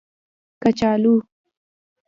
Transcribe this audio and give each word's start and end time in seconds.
🥔 0.03 0.03
کچالو 0.61 1.15